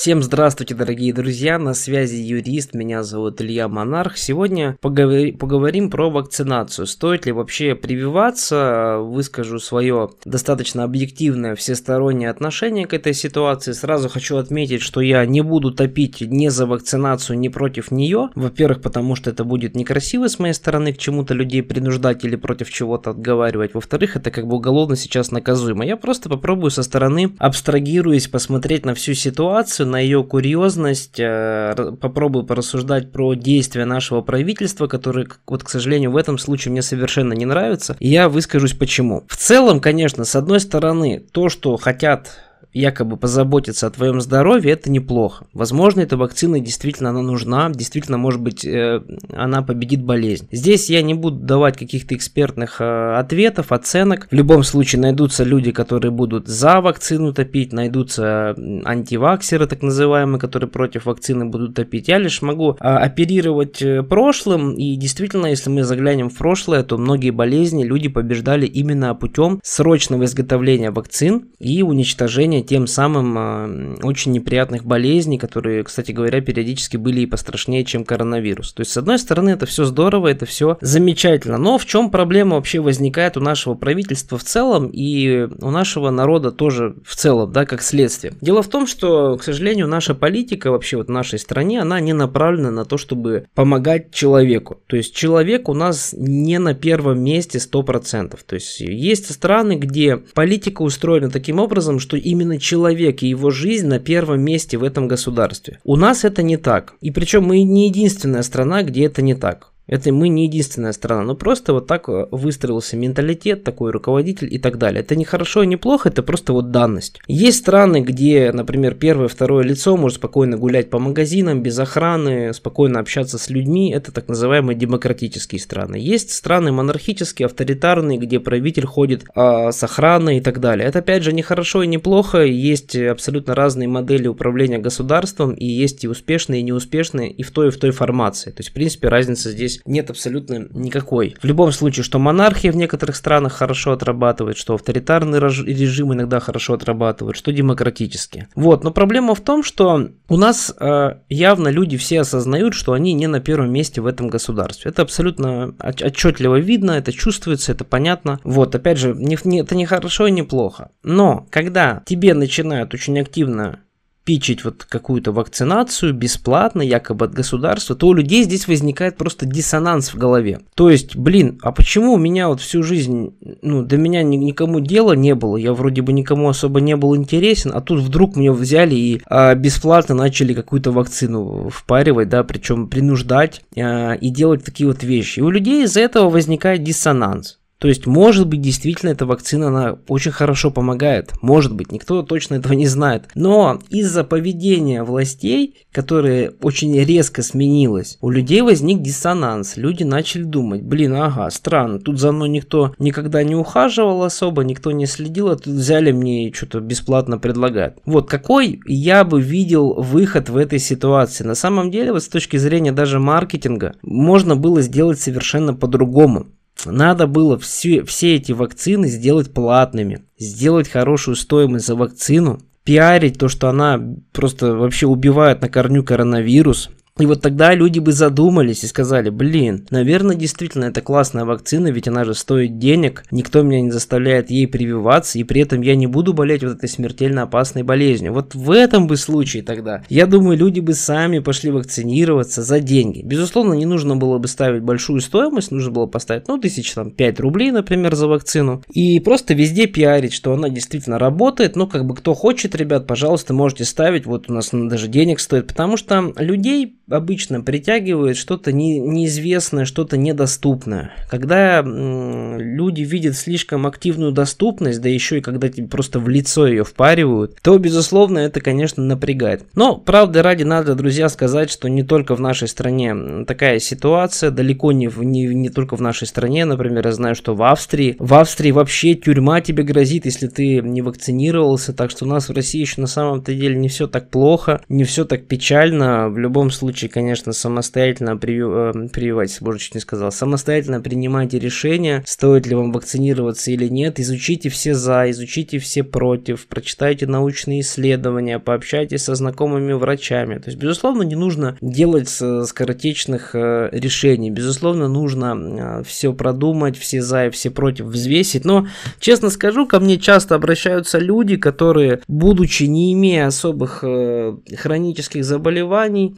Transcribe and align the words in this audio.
Всем 0.00 0.22
здравствуйте, 0.22 0.76
дорогие 0.76 1.12
друзья, 1.12 1.58
на 1.58 1.74
связи 1.74 2.14
юрист, 2.14 2.72
меня 2.72 3.02
зовут 3.02 3.40
Илья 3.42 3.66
Монарх. 3.66 4.16
Сегодня 4.16 4.78
поговори, 4.80 5.32
поговорим 5.32 5.90
про 5.90 6.08
вакцинацию. 6.08 6.86
Стоит 6.86 7.26
ли 7.26 7.32
вообще 7.32 7.74
прививаться? 7.74 8.98
Выскажу 9.00 9.58
свое 9.58 10.10
достаточно 10.24 10.84
объективное 10.84 11.56
всестороннее 11.56 12.30
отношение 12.30 12.86
к 12.86 12.94
этой 12.94 13.12
ситуации. 13.12 13.72
Сразу 13.72 14.08
хочу 14.08 14.36
отметить, 14.36 14.82
что 14.82 15.00
я 15.00 15.26
не 15.26 15.40
буду 15.40 15.72
топить 15.72 16.20
ни 16.20 16.46
за 16.46 16.66
вакцинацию, 16.66 17.36
ни 17.36 17.48
против 17.48 17.90
нее. 17.90 18.30
Во-первых, 18.36 18.82
потому 18.82 19.16
что 19.16 19.30
это 19.30 19.42
будет 19.42 19.74
некрасиво 19.74 20.28
с 20.28 20.38
моей 20.38 20.54
стороны 20.54 20.92
к 20.92 20.98
чему-то 20.98 21.34
людей 21.34 21.64
принуждать 21.64 22.24
или 22.24 22.36
против 22.36 22.70
чего-то 22.70 23.10
отговаривать. 23.10 23.74
Во-вторых, 23.74 24.14
это 24.14 24.30
как 24.30 24.46
бы 24.46 24.58
уголовно 24.58 24.94
сейчас 24.94 25.32
наказуемо. 25.32 25.84
Я 25.84 25.96
просто 25.96 26.28
попробую 26.28 26.70
со 26.70 26.84
стороны, 26.84 27.34
абстрагируясь, 27.38 28.28
посмотреть 28.28 28.86
на 28.86 28.94
всю 28.94 29.14
ситуацию 29.14 29.87
на 29.88 29.98
ее 29.98 30.22
курьезность, 30.22 31.18
э, 31.18 31.74
попробую 32.00 32.44
порассуждать 32.44 33.12
про 33.12 33.34
действия 33.34 33.84
нашего 33.84 34.20
правительства, 34.20 34.86
которые, 34.86 35.26
вот, 35.46 35.64
к 35.64 35.68
сожалению, 35.68 36.10
в 36.12 36.16
этом 36.16 36.38
случае 36.38 36.72
мне 36.72 36.82
совершенно 36.82 37.32
не 37.32 37.46
нравятся. 37.46 37.96
И 37.98 38.08
я 38.08 38.28
выскажусь 38.28 38.74
почему. 38.74 39.24
В 39.28 39.36
целом, 39.36 39.80
конечно, 39.80 40.24
с 40.24 40.36
одной 40.36 40.60
стороны, 40.60 41.24
то, 41.32 41.48
что 41.48 41.76
хотят 41.76 42.38
якобы 42.78 43.16
позаботиться 43.16 43.86
о 43.86 43.90
твоем 43.90 44.20
здоровье, 44.20 44.72
это 44.72 44.90
неплохо. 44.90 45.46
Возможно, 45.52 46.00
эта 46.00 46.16
вакцина 46.16 46.60
действительно 46.60 47.10
она 47.10 47.22
нужна, 47.22 47.70
действительно, 47.70 48.18
может 48.18 48.40
быть, 48.40 48.64
э, 48.64 49.02
она 49.32 49.62
победит 49.62 50.02
болезнь. 50.02 50.48
Здесь 50.52 50.88
я 50.88 51.02
не 51.02 51.14
буду 51.14 51.38
давать 51.38 51.76
каких-то 51.76 52.14
экспертных 52.14 52.80
э, 52.80 53.14
ответов, 53.16 53.72
оценок. 53.72 54.28
В 54.30 54.34
любом 54.34 54.62
случае 54.62 55.00
найдутся 55.02 55.44
люди, 55.44 55.72
которые 55.72 56.12
будут 56.12 56.46
за 56.46 56.80
вакцину 56.80 57.32
топить, 57.32 57.72
найдутся 57.72 58.54
антиваксеры, 58.84 59.66
так 59.66 59.82
называемые, 59.82 60.38
которые 60.38 60.70
против 60.70 61.06
вакцины 61.06 61.46
будут 61.46 61.74
топить. 61.74 62.08
Я 62.08 62.18
лишь 62.18 62.42
могу 62.42 62.72
э, 62.72 62.84
оперировать 62.84 63.82
прошлым, 64.08 64.74
и 64.74 64.96
действительно, 64.96 65.46
если 65.46 65.70
мы 65.70 65.82
заглянем 65.82 66.30
в 66.30 66.36
прошлое, 66.36 66.82
то 66.82 66.96
многие 66.96 67.30
болезни 67.30 67.84
люди 67.84 68.08
побеждали 68.08 68.66
именно 68.66 69.14
путем 69.14 69.60
срочного 69.64 70.24
изготовления 70.24 70.90
вакцин 70.90 71.48
и 71.58 71.82
уничтожения 71.82 72.62
тем 72.68 72.86
самым 72.86 73.38
э, 73.38 73.96
очень 74.02 74.32
неприятных 74.32 74.84
болезней, 74.84 75.38
которые, 75.38 75.82
кстати 75.84 76.12
говоря, 76.12 76.42
периодически 76.42 76.98
были 76.98 77.22
и 77.22 77.26
пострашнее, 77.26 77.82
чем 77.82 78.04
коронавирус. 78.04 78.74
То 78.74 78.82
есть, 78.82 78.92
с 78.92 78.96
одной 78.98 79.18
стороны, 79.18 79.50
это 79.50 79.64
все 79.64 79.84
здорово, 79.84 80.28
это 80.28 80.44
все 80.44 80.76
замечательно. 80.82 81.56
Но 81.56 81.78
в 81.78 81.86
чем 81.86 82.10
проблема 82.10 82.56
вообще 82.56 82.80
возникает 82.80 83.38
у 83.38 83.40
нашего 83.40 83.72
правительства 83.74 84.36
в 84.36 84.44
целом 84.44 84.90
и 84.92 85.48
у 85.62 85.70
нашего 85.70 86.10
народа 86.10 86.52
тоже 86.52 86.96
в 87.06 87.16
целом, 87.16 87.50
да, 87.52 87.64
как 87.64 87.80
следствие? 87.80 88.34
Дело 88.42 88.62
в 88.62 88.68
том, 88.68 88.86
что, 88.86 89.38
к 89.38 89.42
сожалению, 89.42 89.88
наша 89.88 90.14
политика 90.14 90.70
вообще 90.70 90.98
вот 90.98 91.06
в 91.06 91.10
нашей 91.10 91.38
стране, 91.38 91.80
она 91.80 92.00
не 92.00 92.12
направлена 92.12 92.70
на 92.70 92.84
то, 92.84 92.98
чтобы 92.98 93.46
помогать 93.54 94.12
человеку. 94.12 94.82
То 94.88 94.96
есть, 94.96 95.14
человек 95.14 95.70
у 95.70 95.74
нас 95.74 96.14
не 96.16 96.58
на 96.58 96.74
первом 96.74 97.22
месте 97.22 97.56
100%. 97.56 98.38
То 98.46 98.54
есть, 98.54 98.80
есть 98.80 99.32
страны, 99.32 99.76
где 99.76 100.18
политика 100.18 100.82
устроена 100.82 101.30
таким 101.30 101.60
образом, 101.60 101.98
что 101.98 102.18
именно 102.18 102.47
именно 102.48 102.58
человек 102.58 103.22
и 103.22 103.28
его 103.28 103.50
жизнь 103.50 103.86
на 103.86 103.98
первом 103.98 104.40
месте 104.40 104.78
в 104.78 104.84
этом 104.84 105.08
государстве. 105.08 105.80
У 105.84 105.96
нас 105.96 106.24
это 106.24 106.42
не 106.42 106.56
так. 106.56 106.94
И 107.00 107.10
причем 107.10 107.44
мы 107.44 107.62
не 107.62 107.88
единственная 107.88 108.42
страна, 108.42 108.82
где 108.82 109.04
это 109.04 109.22
не 109.22 109.34
так. 109.34 109.72
Это 109.88 110.12
мы 110.12 110.28
не 110.28 110.44
единственная 110.44 110.92
страна, 110.92 111.22
но 111.22 111.34
просто 111.34 111.72
вот 111.72 111.86
так 111.86 112.08
э, 112.10 112.26
выстроился 112.30 112.96
менталитет, 112.96 113.64
такой 113.64 113.90
руководитель 113.90 114.52
и 114.54 114.58
так 114.58 114.76
далее. 114.76 115.00
Это 115.00 115.16
не 115.16 115.24
хорошо 115.24 115.62
и 115.62 115.66
не 115.66 115.76
плохо, 115.76 116.10
это 116.10 116.22
просто 116.22 116.52
вот 116.52 116.70
данность. 116.70 117.20
Есть 117.26 117.60
страны, 117.60 118.02
где, 118.02 118.52
например, 118.52 118.94
первое, 118.94 119.28
второе 119.28 119.64
лицо 119.64 119.96
может 119.96 120.18
спокойно 120.18 120.58
гулять 120.58 120.90
по 120.90 120.98
магазинам 120.98 121.62
без 121.62 121.78
охраны, 121.78 122.52
спокойно 122.52 123.00
общаться 123.00 123.38
с 123.38 123.48
людьми. 123.48 123.90
Это 123.90 124.12
так 124.12 124.28
называемые 124.28 124.76
демократические 124.76 125.60
страны. 125.60 125.96
Есть 125.96 126.32
страны 126.32 126.70
монархические, 126.70 127.46
авторитарные, 127.46 128.18
где 128.18 128.40
правитель 128.40 128.84
ходит 128.84 129.24
а, 129.34 129.72
с 129.72 129.82
охраной 129.82 130.38
и 130.38 130.40
так 130.42 130.60
далее. 130.60 130.86
Это 130.86 130.98
опять 130.98 131.22
же 131.22 131.32
не 131.32 131.42
хорошо 131.42 131.82
и 131.82 131.86
не 131.86 131.98
плохо. 131.98 132.42
Есть 132.42 132.94
абсолютно 132.94 133.54
разные 133.54 133.88
модели 133.88 134.28
управления 134.28 134.78
государством 134.78 135.52
и 135.52 135.64
есть 135.64 136.04
и 136.04 136.08
успешные, 136.08 136.60
и 136.60 136.64
неуспешные, 136.64 137.30
и 137.30 137.42
в 137.42 137.50
той, 137.52 137.68
и 137.68 137.70
в 137.70 137.78
той 137.78 137.90
формации. 137.90 138.50
То 138.50 138.60
есть, 138.60 138.70
в 138.70 138.72
принципе, 138.74 139.08
разница 139.08 139.50
здесь 139.50 139.77
здесь 139.78 139.82
нет 139.86 140.10
абсолютно 140.10 140.68
никакой. 140.70 141.36
В 141.40 141.44
любом 141.44 141.72
случае, 141.72 142.04
что 142.04 142.18
монархия 142.18 142.72
в 142.72 142.76
некоторых 142.76 143.16
странах 143.16 143.52
хорошо 143.54 143.92
отрабатывает, 143.92 144.56
что 144.56 144.74
авторитарный 144.74 145.38
режим 145.38 146.12
иногда 146.12 146.40
хорошо 146.40 146.74
отрабатывает, 146.74 147.36
что 147.36 147.52
демократические. 147.52 148.48
Вот, 148.54 148.84
но 148.84 148.90
проблема 148.90 149.34
в 149.34 149.40
том, 149.40 149.62
что 149.62 150.08
у 150.28 150.36
нас 150.36 150.74
э, 150.78 151.14
явно 151.28 151.68
люди 151.68 151.96
все 151.96 152.20
осознают, 152.20 152.74
что 152.74 152.92
они 152.92 153.12
не 153.12 153.26
на 153.26 153.40
первом 153.40 153.72
месте 153.72 154.00
в 154.00 154.06
этом 154.06 154.28
государстве. 154.28 154.90
Это 154.90 155.02
абсолютно 155.02 155.74
отчетливо 155.80 156.58
видно, 156.58 156.92
это 156.92 157.12
чувствуется, 157.12 157.72
это 157.72 157.84
понятно. 157.84 158.40
Вот, 158.44 158.74
опять 158.74 158.98
же, 158.98 159.14
не, 159.14 159.38
не, 159.44 159.60
это 159.60 159.74
не 159.74 159.86
хорошо 159.86 160.26
и 160.26 160.32
не 160.32 160.42
плохо. 160.42 160.90
Но 161.02 161.46
когда 161.50 162.02
тебе 162.06 162.34
начинают 162.34 162.94
очень 162.94 163.18
активно 163.18 163.80
пичить 164.28 164.62
вот 164.62 164.84
какую-то 164.84 165.32
вакцинацию 165.32 166.12
бесплатно, 166.12 166.82
якобы 166.82 167.24
от 167.24 167.32
государства, 167.32 167.96
то 167.96 168.08
у 168.08 168.12
людей 168.12 168.42
здесь 168.42 168.68
возникает 168.68 169.16
просто 169.16 169.46
диссонанс 169.46 170.12
в 170.12 170.18
голове. 170.18 170.60
То 170.74 170.90
есть, 170.90 171.16
блин, 171.16 171.58
а 171.62 171.72
почему 171.72 172.12
у 172.12 172.18
меня 172.18 172.48
вот 172.48 172.60
всю 172.60 172.82
жизнь, 172.82 173.34
ну, 173.62 173.82
до 173.82 173.96
меня 173.96 174.22
ни, 174.22 174.36
никому 174.36 174.80
дела 174.80 175.14
не 175.14 175.34
было, 175.34 175.56
я 175.56 175.72
вроде 175.72 176.02
бы 176.02 176.12
никому 176.12 176.50
особо 176.50 176.82
не 176.82 176.94
был 176.94 177.16
интересен, 177.16 177.70
а 177.74 177.80
тут 177.80 178.00
вдруг 178.00 178.36
меня 178.36 178.52
взяли 178.52 178.94
и 178.94 179.22
а, 179.24 179.54
бесплатно 179.54 180.14
начали 180.14 180.52
какую-то 180.52 180.92
вакцину 180.92 181.70
впаривать, 181.70 182.28
да, 182.28 182.44
причем 182.44 182.88
принуждать 182.88 183.62
а, 183.78 184.12
и 184.12 184.28
делать 184.28 184.62
такие 184.62 184.88
вот 184.88 185.02
вещи. 185.02 185.38
И 185.38 185.42
у 185.42 185.48
людей 185.48 185.84
из-за 185.84 186.02
этого 186.02 186.28
возникает 186.28 186.82
диссонанс. 186.82 187.57
То 187.78 187.86
есть, 187.86 188.06
может 188.06 188.48
быть, 188.48 188.60
действительно 188.60 189.10
эта 189.10 189.24
вакцина, 189.24 189.68
она 189.68 189.98
очень 190.08 190.32
хорошо 190.32 190.70
помогает. 190.70 191.32
Может 191.42 191.74
быть, 191.74 191.92
никто 191.92 192.22
точно 192.22 192.56
этого 192.56 192.72
не 192.72 192.86
знает. 192.86 193.28
Но 193.36 193.80
из-за 193.88 194.24
поведения 194.24 195.04
властей, 195.04 195.86
которое 195.92 196.52
очень 196.60 196.98
резко 196.98 197.42
сменилось, 197.42 198.18
у 198.20 198.30
людей 198.30 198.62
возник 198.62 199.00
диссонанс. 199.00 199.76
Люди 199.76 200.02
начали 200.02 200.42
думать, 200.42 200.82
блин, 200.82 201.14
ага, 201.14 201.48
странно, 201.50 202.00
тут 202.00 202.18
за 202.18 202.32
мной 202.32 202.48
никто 202.48 202.94
никогда 202.98 203.44
не 203.44 203.54
ухаживал 203.54 204.24
особо, 204.24 204.64
никто 204.64 204.90
не 204.90 205.06
следил, 205.06 205.48
а 205.48 205.56
тут 205.56 205.74
взяли 205.74 206.10
мне 206.10 206.48
и 206.48 206.52
что-то 206.52 206.80
бесплатно 206.80 207.38
предлагают. 207.38 207.98
Вот 208.04 208.28
какой 208.28 208.80
я 208.86 209.22
бы 209.22 209.40
видел 209.40 209.94
выход 209.94 210.48
в 210.48 210.56
этой 210.56 210.80
ситуации. 210.80 211.44
На 211.44 211.54
самом 211.54 211.92
деле, 211.92 212.12
вот 212.12 212.24
с 212.24 212.28
точки 212.28 212.56
зрения 212.56 212.90
даже 212.90 213.20
маркетинга, 213.20 213.94
можно 214.02 214.56
было 214.56 214.82
сделать 214.82 215.20
совершенно 215.20 215.74
по-другому. 215.74 216.46
Надо 216.84 217.26
было 217.26 217.58
все, 217.58 218.04
все 218.04 218.36
эти 218.36 218.52
вакцины 218.52 219.08
сделать 219.08 219.52
платными, 219.52 220.24
сделать 220.38 220.88
хорошую 220.88 221.34
стоимость 221.36 221.86
за 221.86 221.96
вакцину, 221.96 222.60
пиарить 222.84 223.38
то, 223.38 223.48
что 223.48 223.68
она 223.68 224.00
просто 224.32 224.74
вообще 224.74 225.06
убивает 225.06 225.60
на 225.60 225.68
корню 225.68 226.04
коронавирус, 226.04 226.90
и 227.18 227.26
вот 227.26 227.42
тогда 227.42 227.74
люди 227.74 227.98
бы 227.98 228.12
задумались 228.12 228.84
и 228.84 228.86
сказали, 228.86 229.30
блин, 229.30 229.86
наверное, 229.90 230.36
действительно 230.36 230.84
это 230.84 231.00
классная 231.00 231.44
вакцина, 231.44 231.88
ведь 231.88 232.08
она 232.08 232.24
же 232.24 232.34
стоит 232.34 232.78
денег, 232.78 233.24
никто 233.30 233.62
меня 233.62 233.80
не 233.80 233.90
заставляет 233.90 234.50
ей 234.50 234.66
прививаться, 234.66 235.38
и 235.38 235.44
при 235.44 235.62
этом 235.62 235.80
я 235.82 235.96
не 235.96 236.06
буду 236.06 236.32
болеть 236.32 236.62
вот 236.62 236.76
этой 236.76 236.88
смертельно 236.88 237.42
опасной 237.42 237.82
болезнью. 237.82 238.32
Вот 238.32 238.54
в 238.54 238.70
этом 238.70 239.06
бы 239.06 239.16
случае 239.16 239.62
тогда, 239.62 240.02
я 240.08 240.26
думаю, 240.26 240.58
люди 240.58 240.80
бы 240.80 240.94
сами 240.94 241.38
пошли 241.38 241.70
вакцинироваться 241.70 242.62
за 242.62 242.80
деньги. 242.80 243.22
Безусловно, 243.22 243.74
не 243.74 243.86
нужно 243.86 244.16
было 244.16 244.38
бы 244.38 244.48
ставить 244.48 244.82
большую 244.82 245.20
стоимость, 245.20 245.70
нужно 245.70 245.90
было 245.90 246.06
поставить, 246.06 246.48
ну, 246.48 246.58
тысяч 246.58 246.92
там 246.92 247.10
5 247.10 247.40
рублей, 247.40 247.70
например, 247.70 248.14
за 248.14 248.28
вакцину, 248.28 248.82
и 248.92 249.20
просто 249.20 249.54
везде 249.54 249.86
пиарить, 249.86 250.32
что 250.32 250.52
она 250.52 250.68
действительно 250.68 251.18
работает, 251.18 251.76
ну, 251.76 251.86
как 251.86 252.06
бы 252.06 252.14
кто 252.14 252.34
хочет, 252.34 252.74
ребят, 252.74 253.06
пожалуйста, 253.06 253.54
можете 253.54 253.84
ставить, 253.84 254.26
вот 254.26 254.48
у 254.48 254.52
нас 254.52 254.70
даже 254.72 255.08
денег 255.08 255.40
стоит, 255.40 255.66
потому 255.66 255.96
что 255.96 256.32
людей 256.36 256.98
обычно 257.10 257.62
притягивает 257.62 258.36
что-то 258.36 258.72
не, 258.72 258.98
неизвестное, 258.98 259.84
что-то 259.84 260.16
недоступное. 260.16 261.12
Когда 261.30 261.78
м, 261.78 262.58
люди 262.58 263.02
видят 263.02 263.36
слишком 263.36 263.86
активную 263.86 264.32
доступность, 264.32 265.00
да 265.00 265.08
еще 265.08 265.38
и 265.38 265.40
когда 265.40 265.68
тебе 265.68 265.86
просто 265.86 266.20
в 266.20 266.28
лицо 266.28 266.66
ее 266.66 266.84
впаривают, 266.84 267.56
то, 267.62 267.78
безусловно, 267.78 268.38
это, 268.38 268.60
конечно, 268.60 269.02
напрягает. 269.02 269.64
Но, 269.74 269.96
правда, 269.96 270.42
ради 270.42 270.64
надо, 270.64 270.94
друзья, 270.94 271.28
сказать, 271.28 271.70
что 271.70 271.88
не 271.88 272.02
только 272.02 272.34
в 272.34 272.40
нашей 272.40 272.68
стране 272.68 273.44
такая 273.46 273.78
ситуация, 273.78 274.50
далеко 274.50 274.92
не, 274.92 275.08
в, 275.08 275.22
не, 275.22 275.46
не 275.46 275.70
только 275.70 275.96
в 275.96 276.02
нашей 276.02 276.26
стране, 276.26 276.64
например, 276.64 277.06
я 277.06 277.12
знаю, 277.12 277.34
что 277.34 277.54
в 277.54 277.62
Австрии, 277.62 278.16
в 278.18 278.34
Австрии 278.34 278.70
вообще 278.70 279.14
тюрьма 279.14 279.60
тебе 279.60 279.82
грозит, 279.82 280.26
если 280.26 280.48
ты 280.48 280.80
не 280.82 281.02
вакцинировался, 281.02 281.92
так 281.92 282.10
что 282.10 282.24
у 282.24 282.28
нас 282.28 282.48
в 282.48 282.52
России 282.52 282.80
еще 282.80 283.00
на 283.00 283.06
самом-то 283.06 283.54
деле 283.54 283.76
не 283.76 283.88
все 283.88 284.06
так 284.06 284.28
плохо, 284.28 284.82
не 284.88 285.04
все 285.04 285.24
так 285.24 285.46
печально, 285.46 286.28
в 286.28 286.38
любом 286.38 286.70
случае 286.70 286.97
случае, 286.98 287.10
конечно, 287.10 287.52
самостоятельно 287.52 288.36
прививать, 288.36 289.12
прививать, 289.12 289.56
боже, 289.60 289.78
чуть 289.78 289.94
не 289.94 290.00
сказал, 290.00 290.32
самостоятельно 290.32 291.00
принимайте 291.00 291.58
решение, 291.60 292.24
стоит 292.26 292.66
ли 292.66 292.74
вам 292.74 292.90
вакцинироваться 292.90 293.70
или 293.70 293.86
нет, 293.86 294.18
изучите 294.18 294.68
все 294.68 294.94
за, 294.94 295.30
изучите 295.30 295.78
все 295.78 296.02
против, 296.02 296.66
прочитайте 296.66 297.26
научные 297.26 297.80
исследования, 297.80 298.58
пообщайтесь 298.58 299.24
со 299.24 299.36
знакомыми 299.36 299.92
врачами. 299.92 300.56
То 300.58 300.70
есть, 300.70 300.78
безусловно, 300.78 301.22
не 301.22 301.36
нужно 301.36 301.78
делать 301.80 302.28
скоротечных 302.28 303.54
э, 303.54 303.90
решений, 303.92 304.50
безусловно, 304.50 305.06
нужно 305.06 306.00
э, 306.00 306.02
все 306.04 306.32
продумать, 306.32 306.98
все 306.98 307.22
за 307.22 307.46
и 307.46 307.50
все 307.50 307.70
против 307.70 308.06
взвесить, 308.06 308.64
но, 308.64 308.88
честно 309.20 309.50
скажу, 309.50 309.86
ко 309.86 310.00
мне 310.00 310.18
часто 310.18 310.56
обращаются 310.56 311.18
люди, 311.18 311.56
которые, 311.56 312.22
будучи 312.26 312.84
не 312.84 313.12
имея 313.12 313.46
особых 313.46 314.00
э, 314.02 314.56
хронических 314.76 315.44
заболеваний, 315.44 316.34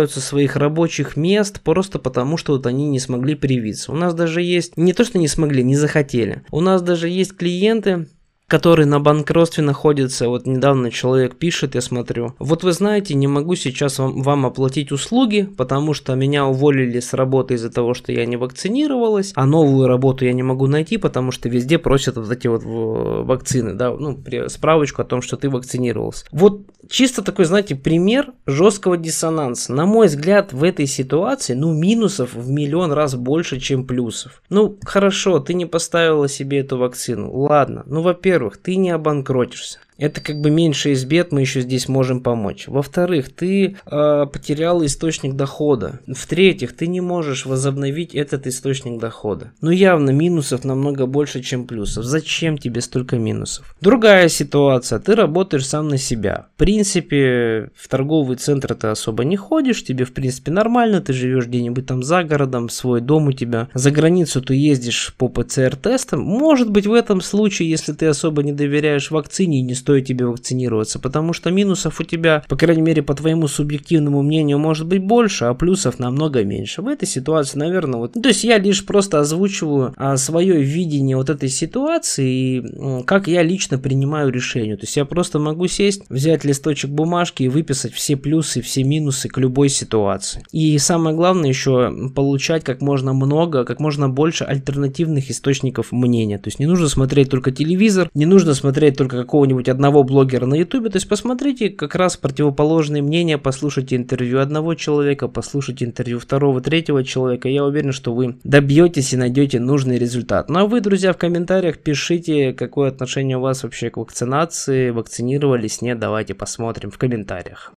лишаются 0.00 0.20
своих 0.20 0.56
рабочих 0.56 1.16
мест 1.16 1.60
просто 1.60 1.98
потому, 1.98 2.38
что 2.38 2.52
вот 2.52 2.66
они 2.66 2.86
не 2.86 2.98
смогли 2.98 3.34
привиться. 3.34 3.92
У 3.92 3.94
нас 3.94 4.14
даже 4.14 4.40
есть, 4.40 4.76
не 4.76 4.92
то 4.94 5.04
что 5.04 5.18
не 5.18 5.28
смогли, 5.28 5.62
не 5.62 5.76
захотели. 5.76 6.42
У 6.50 6.60
нас 6.60 6.80
даже 6.80 7.08
есть 7.08 7.36
клиенты, 7.36 8.06
который 8.50 8.84
на 8.84 8.98
банкротстве 8.98 9.62
находится. 9.62 10.28
Вот 10.28 10.46
недавно 10.46 10.90
человек 10.90 11.36
пишет, 11.36 11.76
я 11.76 11.80
смотрю. 11.80 12.34
Вот 12.40 12.64
вы 12.64 12.72
знаете, 12.72 13.14
не 13.14 13.28
могу 13.28 13.54
сейчас 13.54 13.98
вам, 13.98 14.22
вам 14.22 14.44
оплатить 14.44 14.90
услуги, 14.90 15.48
потому 15.56 15.94
что 15.94 16.14
меня 16.16 16.46
уволили 16.46 16.98
с 16.98 17.14
работы 17.14 17.54
из-за 17.54 17.70
того, 17.70 17.94
что 17.94 18.10
я 18.10 18.26
не 18.26 18.36
вакцинировалась, 18.36 19.32
а 19.36 19.46
новую 19.46 19.86
работу 19.86 20.24
я 20.24 20.32
не 20.32 20.42
могу 20.42 20.66
найти, 20.66 20.96
потому 20.96 21.30
что 21.30 21.48
везде 21.48 21.78
просят 21.78 22.16
вот 22.16 22.30
эти 22.30 22.48
вот 22.48 22.62
вакцины, 22.64 23.74
да, 23.74 23.94
ну, 23.96 24.18
справочку 24.48 25.02
о 25.02 25.04
том, 25.04 25.22
что 25.22 25.36
ты 25.36 25.48
вакцинировался. 25.48 26.26
Вот 26.32 26.62
чисто 26.90 27.22
такой, 27.22 27.46
знаете, 27.46 27.76
пример 27.76 28.32
жесткого 28.46 28.96
диссонанса. 28.96 29.72
На 29.72 29.86
мой 29.86 30.08
взгляд, 30.08 30.52
в 30.52 30.62
этой 30.64 30.86
ситуации, 30.86 31.54
ну, 31.54 31.72
минусов 31.72 32.34
в 32.34 32.50
миллион 32.50 32.92
раз 32.92 33.14
больше, 33.14 33.58
чем 33.58 33.86
плюсов. 33.86 34.42
Ну, 34.50 34.78
хорошо, 34.84 35.38
ты 35.38 35.54
не 35.54 35.66
поставила 35.66 36.28
себе 36.28 36.58
эту 36.58 36.76
вакцину. 36.76 37.32
Ладно, 37.32 37.84
ну, 37.86 38.02
во-первых, 38.02 38.58
ты 38.58 38.76
не 38.76 38.90
обанкротишься 38.90 39.78
это 40.00 40.22
как 40.22 40.40
бы 40.40 40.50
меньше 40.50 40.92
из 40.92 41.04
бед, 41.04 41.30
мы 41.30 41.42
еще 41.42 41.60
здесь 41.60 41.86
можем 41.86 42.20
помочь. 42.22 42.66
Во-вторых, 42.66 43.30
ты 43.32 43.76
э, 43.84 44.26
потерял 44.32 44.84
источник 44.84 45.34
дохода. 45.34 46.00
В-третьих, 46.06 46.74
ты 46.74 46.86
не 46.86 47.02
можешь 47.02 47.44
возобновить 47.44 48.14
этот 48.14 48.46
источник 48.46 48.98
дохода. 48.98 49.52
Ну 49.60 49.70
явно 49.70 50.10
минусов 50.10 50.64
намного 50.64 51.04
больше, 51.04 51.42
чем 51.42 51.66
плюсов. 51.66 52.04
Зачем 52.04 52.56
тебе 52.56 52.80
столько 52.80 53.16
минусов? 53.16 53.76
Другая 53.82 54.28
ситуация, 54.28 54.98
ты 55.00 55.14
работаешь 55.14 55.66
сам 55.66 55.88
на 55.88 55.98
себя. 55.98 56.46
В 56.54 56.58
принципе, 56.58 57.70
в 57.76 57.88
торговый 57.88 58.38
центр 58.38 58.74
ты 58.74 58.86
особо 58.86 59.24
не 59.24 59.36
ходишь, 59.36 59.84
тебе 59.84 60.06
в 60.06 60.14
принципе 60.14 60.50
нормально, 60.50 61.02
ты 61.02 61.12
живешь 61.12 61.46
где-нибудь 61.46 61.84
там 61.84 62.02
за 62.02 62.24
городом, 62.24 62.70
свой 62.70 63.02
дом 63.02 63.26
у 63.26 63.32
тебя. 63.32 63.68
За 63.74 63.90
границу 63.90 64.40
ты 64.40 64.54
ездишь 64.54 65.14
по 65.18 65.28
ПЦР-тестам. 65.28 66.22
Может 66.22 66.70
быть 66.70 66.86
в 66.86 66.94
этом 66.94 67.20
случае, 67.20 67.68
если 67.68 67.92
ты 67.92 68.06
особо 68.06 68.42
не 68.42 68.52
доверяешь 68.52 69.10
вакцине 69.10 69.58
и 69.58 69.62
не 69.62 69.74
стоит 69.74 69.89
стоит 69.90 70.06
тебе 70.06 70.26
вакцинироваться, 70.26 71.00
потому 71.00 71.32
что 71.32 71.50
минусов 71.50 71.98
у 71.98 72.04
тебя, 72.04 72.44
по 72.48 72.56
крайней 72.56 72.82
мере, 72.82 73.02
по 73.02 73.14
твоему 73.14 73.48
субъективному 73.48 74.22
мнению, 74.22 74.58
может 74.60 74.86
быть 74.86 75.02
больше, 75.02 75.46
а 75.46 75.54
плюсов 75.54 75.98
намного 75.98 76.44
меньше. 76.44 76.80
В 76.80 76.86
этой 76.86 77.08
ситуации, 77.08 77.58
наверное, 77.58 77.98
вот... 77.98 78.14
Ну, 78.14 78.22
то 78.22 78.28
есть 78.28 78.44
я 78.44 78.58
лишь 78.58 78.86
просто 78.86 79.18
озвучиваю 79.18 79.92
а, 79.96 80.16
свое 80.16 80.62
видение 80.62 81.16
вот 81.16 81.28
этой 81.28 81.48
ситуации 81.48 82.30
и 82.30 83.02
как 83.04 83.26
я 83.26 83.42
лично 83.42 83.78
принимаю 83.78 84.30
решение. 84.30 84.76
То 84.76 84.84
есть 84.84 84.96
я 84.96 85.04
просто 85.04 85.40
могу 85.40 85.66
сесть, 85.66 86.02
взять 86.08 86.44
листочек 86.44 86.90
бумажки 86.90 87.42
и 87.42 87.48
выписать 87.48 87.92
все 87.92 88.16
плюсы, 88.16 88.60
все 88.60 88.84
минусы 88.84 89.28
к 89.28 89.38
любой 89.38 89.70
ситуации. 89.70 90.44
И 90.52 90.78
самое 90.78 91.16
главное 91.16 91.48
еще 91.48 91.92
получать 92.14 92.62
как 92.62 92.80
можно 92.80 93.12
много, 93.12 93.64
как 93.64 93.80
можно 93.80 94.08
больше 94.08 94.44
альтернативных 94.44 95.30
источников 95.30 95.90
мнения. 95.90 96.38
То 96.38 96.46
есть 96.46 96.60
не 96.60 96.66
нужно 96.66 96.88
смотреть 96.88 97.28
только 97.28 97.50
телевизор, 97.50 98.08
не 98.14 98.26
нужно 98.26 98.54
смотреть 98.54 98.96
только 98.96 99.16
какого-нибудь 99.16 99.68
одного 99.80 100.04
блогера 100.04 100.44
на 100.44 100.56
ютубе, 100.56 100.90
то 100.90 100.96
есть 100.96 101.08
посмотрите 101.08 101.70
как 101.70 101.94
раз 101.94 102.18
противоположные 102.18 103.02
мнения, 103.02 103.38
послушайте 103.38 103.96
интервью 103.96 104.40
одного 104.40 104.74
человека, 104.74 105.26
послушайте 105.26 105.86
интервью 105.86 106.18
второго, 106.18 106.60
третьего 106.60 107.02
человека, 107.02 107.48
я 107.48 107.64
уверен, 107.64 107.92
что 107.92 108.12
вы 108.12 108.36
добьетесь 108.44 109.14
и 109.14 109.16
найдете 109.16 109.58
нужный 109.58 109.96
результат. 109.96 110.50
Ну 110.50 110.58
а 110.58 110.66
вы, 110.66 110.82
друзья, 110.82 111.14
в 111.14 111.16
комментариях 111.16 111.78
пишите, 111.78 112.52
какое 112.52 112.90
отношение 112.90 113.38
у 113.38 113.40
вас 113.40 113.62
вообще 113.62 113.88
к 113.88 113.96
вакцинации, 113.96 114.90
вакцинировались, 114.90 115.80
нет, 115.80 115.98
давайте 115.98 116.34
посмотрим 116.34 116.90
в 116.90 116.98
комментариях. 116.98 117.68